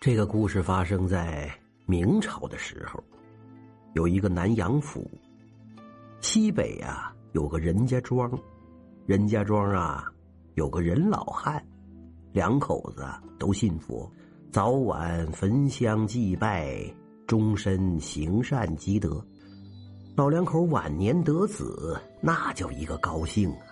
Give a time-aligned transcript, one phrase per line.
[0.00, 1.46] 这个故事发生在
[1.84, 3.04] 明朝的时候，
[3.92, 5.06] 有一个南阳府，
[6.22, 8.32] 西北啊有个任家庄，
[9.04, 10.10] 任家庄啊
[10.54, 11.62] 有个任老汉，
[12.32, 13.06] 两口子
[13.38, 14.10] 都信佛，
[14.50, 16.82] 早晚焚香祭拜，
[17.26, 19.22] 终身行善积德。
[20.16, 23.66] 老两口晚年得子，那叫一个高兴啊，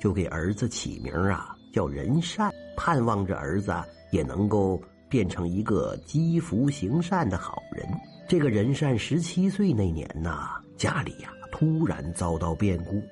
[0.00, 3.72] 就给儿子起名啊叫仁善，盼望着儿子
[4.10, 4.82] 也能够。
[5.08, 7.86] 变成一个积福行善的好人。
[8.28, 13.02] 这个仁善十七岁那年呐，家里呀突然遭到变故，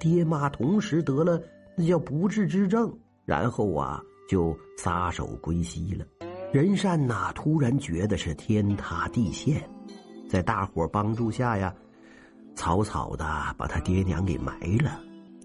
[0.00, 1.40] 爹妈同时得了
[1.76, 2.92] 那叫不治之症，
[3.24, 6.06] 然后啊就撒手归西了。
[6.52, 9.62] 仁善呐突然觉得是天塌地陷，
[10.28, 11.74] 在大伙帮助下呀，
[12.54, 13.24] 草草的
[13.56, 15.00] 把他爹娘给埋了。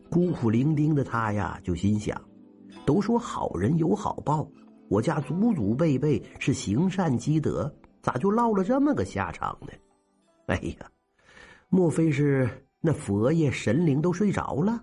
[0.09, 2.21] 孤苦伶仃的他呀就心想，
[2.85, 4.49] 都说好人有好报。
[4.89, 9.67] 我家祖祖辈辈是行善积德，咋就落了这么个下场呢？
[10.47, 10.89] 哎呀，
[11.69, 14.81] 莫非是那佛爷神灵都睡着了？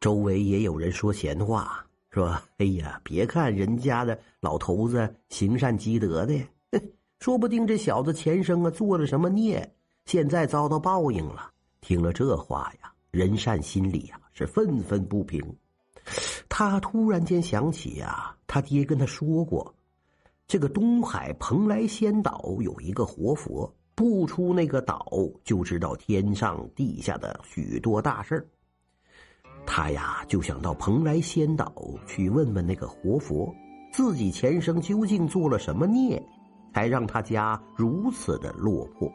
[0.00, 6.40] 周围也有人说闲话，说：“哎呀，别看人家的老头子行善积德的，
[7.20, 9.70] 说不定这小子前生啊做了什么孽，
[10.06, 11.50] 现在遭到报应了。”
[11.82, 15.44] 听了这话呀，仁善心里呀是愤愤不平。
[16.60, 19.72] 他突然间想起呀，他爹跟他说过，
[20.48, 25.06] 这个东海蓬莱仙岛有一个活佛，不出那个岛
[25.44, 28.44] 就知道天上地下的许多大事
[29.64, 31.72] 他呀就想到蓬莱仙岛
[32.08, 33.54] 去问问那个活佛，
[33.92, 36.20] 自己前生究竟做了什么孽，
[36.74, 39.08] 才让他家如此的落魄，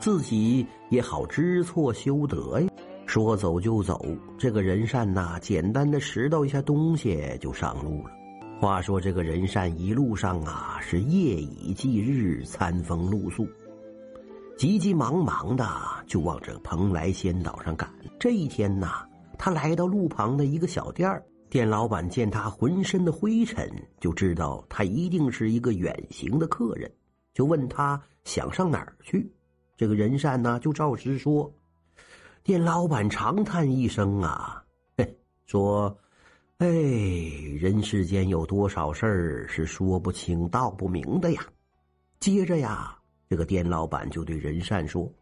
[0.00, 2.70] 自己也好知错修德呀。
[3.16, 3.98] 说走就走，
[4.36, 8.10] 这个人善呐，简单的拾到一下东西就上路了。
[8.60, 13.48] 话说这个人善一路上啊，是夜以继日，餐风露宿，
[14.58, 15.66] 急急忙忙的
[16.06, 17.90] 就往这蓬莱仙岛上赶。
[18.20, 19.06] 这一天呐，
[19.38, 21.10] 他来到路旁的一个小店
[21.48, 23.66] 店老板见他浑身的灰尘，
[23.98, 26.92] 就知道他一定是一个远行的客人，
[27.32, 29.32] 就问他想上哪儿去。
[29.74, 31.50] 这个人善呢，就照实说。
[32.46, 34.62] 店老板长叹一声啊，
[34.96, 35.92] 嘿，说
[36.58, 36.68] ：“哎，
[37.58, 41.44] 人世间有多少事儿是说不清道不明的呀？”
[42.20, 42.96] 接着呀，
[43.28, 45.12] 这个店老板就对仁善说：“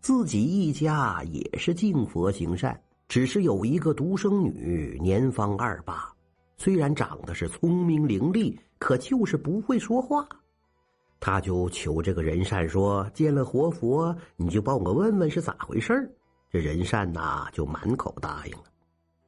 [0.00, 6.10] 自己一家也是敬佛行善，只是有一个独生女，年方二八，
[6.56, 10.26] 虽然长得是聪明伶俐，可就是不会说话。”
[11.20, 16.10] 他就求这个仁善说：“见了活佛，你就帮我问问是咋回事儿。”
[16.52, 18.64] 这人善呐，就满口答应了。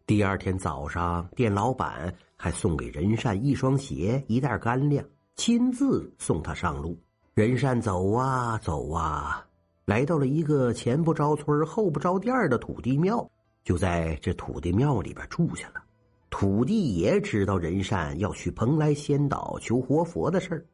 [0.05, 5.05] 第二天早上，店老板还送给人善一双鞋、一袋干粮，
[5.37, 6.99] 亲自送他上路。
[7.35, 9.47] 人善走啊走啊，
[9.85, 13.31] 来到了一个前不着村后不着店的土地庙，
[13.63, 15.81] 就在这土地庙里边住下了。
[16.29, 20.67] 土地爷知道人善要去蓬莱仙岛求活佛的事儿，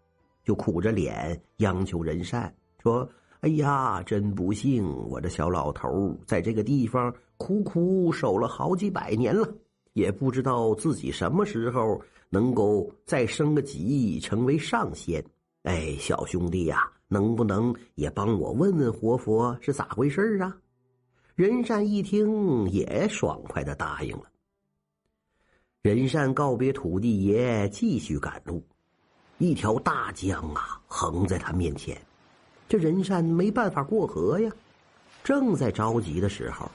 [0.44, 2.50] 就苦着脸央求人善
[2.82, 3.06] 说。
[3.40, 4.84] 哎呀，真不幸！
[5.08, 9.48] 我这小老头在这个地方苦苦守了好几百年了，
[9.92, 15.24] 也不知道自己什么时候能够再升个级，成为上仙。
[15.62, 20.56] 哎，小兄弟呀，能不能也帮我问问活佛是咋回事啊？
[21.36, 24.24] 仁善一听，也爽快的答应了。
[25.82, 28.60] 仁善告别土地爷，继续赶路。
[29.38, 31.96] 一条大江啊，横在他面前。
[32.68, 34.52] 这人善没办法过河呀，
[35.24, 36.70] 正在着急的时候，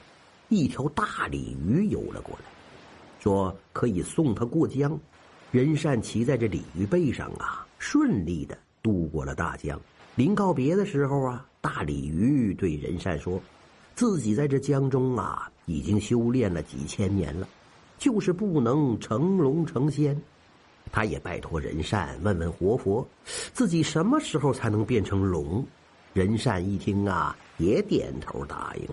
[0.48, 2.44] 一条大鲤鱼游了过来，
[3.20, 4.98] 说可以送他过江。
[5.52, 9.80] 人善骑在这鲤鱼背上啊，顺利的渡过了大江。
[10.16, 13.40] 临告别的时候啊，大鲤鱼对人善说
[13.94, 17.48] ：“自己在这江中啊，已经修炼了几千年了，
[17.98, 20.20] 就是不能成龙成仙。”
[20.90, 23.06] 他也拜托人善问问活佛，
[23.52, 25.64] 自己什么时候才能变成龙？
[26.14, 28.88] 仁善一听啊，也点头答应。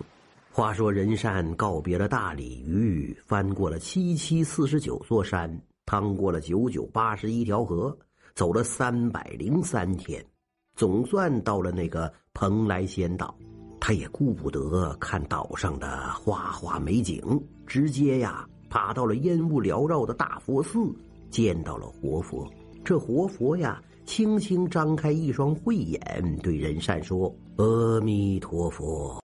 [0.51, 7.95] 话说仁善告别了大鲤鱼，翻过了七七四十九座山，趟过了九九八十一条河，
[8.33, 10.25] 走了三百零三天，
[10.75, 13.37] 总算到了那个蓬莱仙岛。
[13.79, 17.21] 他也顾不得看岛上的花花美景，
[17.67, 20.91] 直接呀爬到了烟雾缭绕的大佛寺，
[21.29, 22.51] 见到了活佛。
[22.83, 23.79] 这活佛呀。
[24.11, 29.17] 轻轻张开一双慧眼，对仁善说：“阿弥陀佛。”